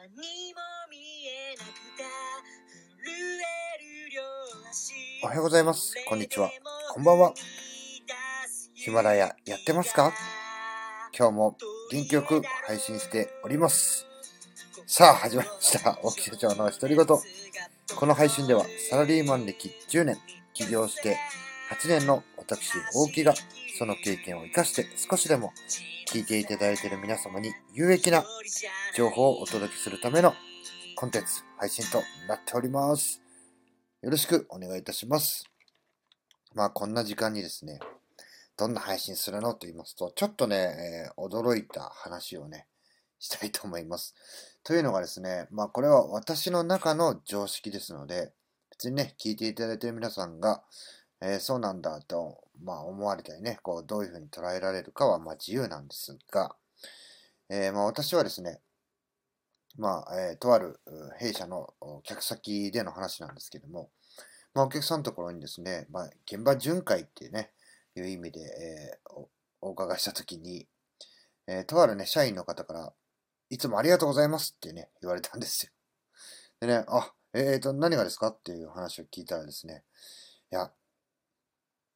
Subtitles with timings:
[0.00, 0.16] 何も
[0.90, 0.96] 見
[1.26, 1.54] え？
[1.58, 1.66] ない
[5.22, 5.94] おはようございます。
[6.08, 6.50] こんにちは。
[6.94, 7.34] こんばんは。
[8.72, 10.14] ヒマラヤやってますか？
[11.14, 11.58] 今日も
[11.92, 14.06] 元気よく配信しております。
[14.86, 15.98] さあ、始まりました。
[16.02, 17.06] 沖社長の独り言。
[17.06, 17.20] こ
[18.06, 20.16] の配信ではサラリーマン歴10年、
[20.54, 21.18] 起業して
[21.70, 23.32] 8年の私、大木が
[23.78, 25.52] その経験を活かして少しでも
[26.12, 28.24] 聞いていただいている皆様に有益な
[28.96, 30.34] 情報をお届けするための
[30.96, 33.22] コンテンツ配信となっております。
[34.02, 35.44] よろしくお願いいたします。
[36.56, 37.78] まあこんな時間にですね、
[38.56, 42.66] どんな配信するのと言いますと、ちょっとね、えー驚いた話をね、
[43.20, 44.16] したいと思います。
[44.64, 48.32] というのがですね、まあこれは私の中の常識ですので、
[48.70, 50.64] 別にね、聞いていただいている皆さんが、
[51.22, 56.56] えーそうなんだと、まあ思われたりね、こうどういうふうに捉えられるかはまあ自由なんですが、
[57.50, 58.60] えーまあ私はですね、
[59.76, 60.80] まあ、えーとある
[61.18, 61.72] 弊社の
[62.04, 63.90] 客先での話なんですけども、
[64.54, 67.50] まあ、お客さんのところにですね、まあ、現場巡回っていうね、
[67.96, 69.26] いう意味で、えー
[69.62, 70.66] お伺いしたときに、
[71.46, 72.92] えーとあるね、社員の方から、
[73.50, 75.72] いつもありがとうございますってね、言われたんですよ。
[76.60, 79.84] でね、あ、えーと、何がですかっていう話を聞いたらですね、
[80.50, 80.70] いや、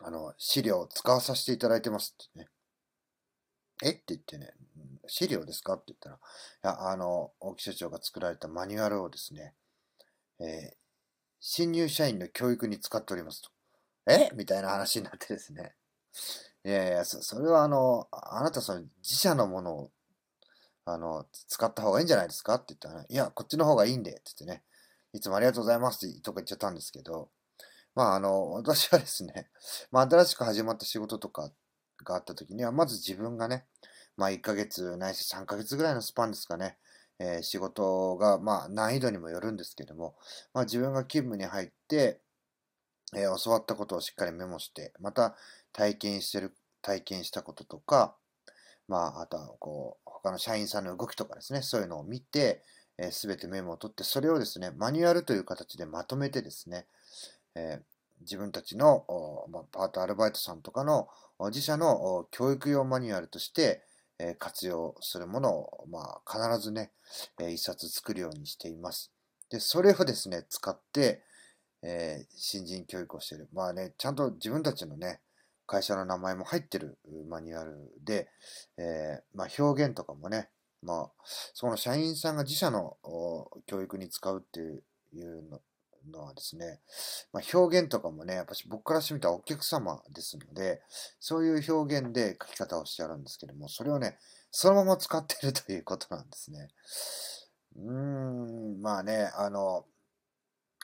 [0.00, 2.48] あの、資料を使わさせていただいてますってね。
[3.84, 3.90] え？
[3.90, 4.52] って言ってね、
[5.06, 5.74] 資料ですか？
[5.74, 6.18] って言ったら、い
[6.62, 9.54] や、あの、大木社長が作られたマニュアルをですね、
[10.40, 10.78] えー
[11.40, 13.50] 新入社員の教育に使っておりますと。
[14.10, 14.30] え？
[14.34, 15.76] みたいな話になってですね。
[16.64, 19.90] いやいや、そそれはあの、あなたその自社のものを、
[20.84, 22.56] あの、使った方がいいんじゃないですか？
[22.56, 24.64] って言ったら、いや、こっちの方がいいんで、って言ってね、
[25.12, 27.30] いつもありがとうございますってとか言っちゃったんですけど、
[27.98, 29.50] まあ、あの、 私はですね、
[29.90, 31.50] まあ、新しく始まった仕事とか
[32.04, 33.66] があった時には、まず自分がね、
[34.16, 36.78] まあ、1ヶ月ないし3ヶ月ぐらいのスパンですかね、
[37.18, 40.14] えー仕事が、まあ、難易度にもよるんですけども、
[40.54, 42.20] まあ、自分が勤務に入って、
[43.16, 45.36] えー教わったことをしっかりメモして、また
[45.72, 48.16] 体験してる、体験したこととか、
[48.88, 52.62] まあ、あとは、こう、他の社員さんの動きとかですね、そういうのを見て、
[53.12, 56.86] す、べ、てメモを取って、それをですね、マニュアルという形でまとめてですね、
[57.58, 57.82] え
[58.20, 59.04] 自分たちの、
[59.50, 61.08] ま、パートアルバイトさんとかの
[61.46, 63.82] 自社の教育用マニュアルとして、
[64.20, 66.90] え活用するものを、まあ、必ずね、
[67.40, 69.12] えー一冊作るようにしています。
[69.48, 71.22] で、それをですね、使って、
[71.82, 73.48] えー新人教育をしている。
[73.52, 75.20] まあね、ちゃんと自分たちのね、
[75.66, 76.98] 会社の名前も入ってる
[77.28, 78.28] マニュアルで、
[78.78, 80.48] えーまあ、表現とかもね、
[80.82, 81.10] まあ、
[81.54, 82.96] その社員さんが自社の
[83.66, 84.82] 教育に使うっていう
[85.14, 85.60] いうの
[86.10, 86.80] のはですね、
[87.32, 90.82] まあ、表現とかもね、やっぱし僕からしてみたらお客様ですので、
[91.20, 94.18] そういう表現で書き方をしてあるんですけども、それをね、
[94.50, 96.68] そのまま使ってるということなんですね。
[97.76, 99.84] うーん、まあね、あの、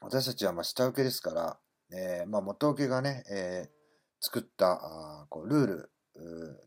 [0.00, 1.58] 私たちはま下請けですから、
[1.92, 3.82] えーまあ、元請けがね、えー
[4.22, 5.90] 作ったあこうルール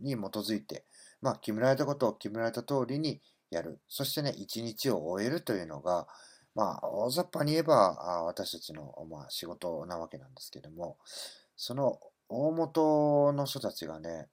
[0.02, 0.86] に基づいて、
[1.22, 3.80] まあ、決められたことを決められた通りにやる。
[3.88, 6.08] そしてね、一日を終えるというのが、
[6.56, 10.98] まあ、大雑把に言えば、私たちの、まあ、仕事なわけなんですけども、
[11.58, 12.00] その
[12.30, 14.30] 大元の人たちがね、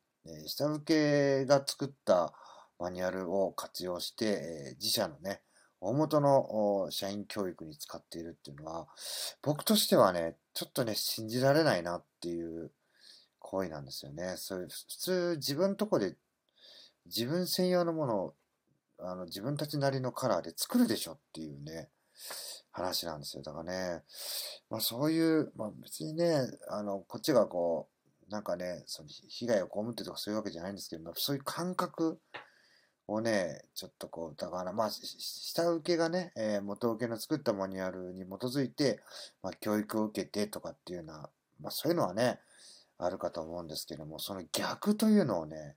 [0.47, 2.33] 下請けが作った
[2.79, 5.43] マニュアルを活用して、自社のね、
[5.81, 8.87] 大元の社員教育に使っているっていうのは、
[9.43, 12.71] 僕としてはね、ちょっとね、信じられないなっていう
[13.41, 14.35] 行為なんですよね。
[14.37, 16.17] そういう、普通自分とこで
[17.07, 18.35] 自分専用のものを
[18.99, 21.89] あの自分たちなりのカラーで作るでしょっていうね、
[22.73, 23.43] 話なんですよ。
[23.43, 24.03] だからね、
[24.71, 27.89] まあそういう、まあ別にね、あの、こっちがこ
[28.29, 32.19] う、なんかね、その被害を被ってとかそういうわけじゃないんですけども、そういう感覚
[33.07, 39.01] をね、ちょっとこう、だからまあ、下請けがね、えー元請けの作ったマニュアルに基づいて、
[39.43, 41.29] まあ教育を受けてとかっていうような、
[41.61, 42.41] まあそういうのはね、
[42.99, 45.77] あるかと思うんですけども、その逆というのをね、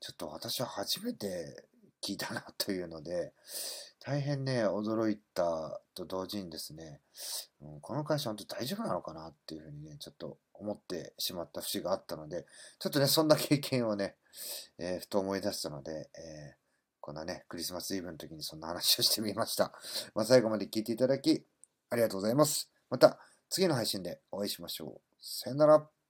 [0.00, 1.66] ちょっと私は初めて
[2.02, 3.32] 聞いたなというので、
[4.04, 7.00] 大変ね、驚いたと同時にですね、
[7.60, 12.44] うんこの会社本当大丈夫なのかなっていうふうにね、ちょっと思ってしまった節があったので、
[12.80, 14.16] ちょっとね、そんな経験をね、
[14.78, 16.62] えーふと思い出したので、えー
[17.00, 19.72] こんなね、クリスマスイブの時にそんな話をしてみました。
[20.14, 21.44] まあ、最後まで聞いていただき、
[21.90, 22.70] ありがとうございます。
[22.90, 23.18] また、
[23.50, 25.00] 次の配信でお会いしましょう。
[25.20, 26.01] さよなら。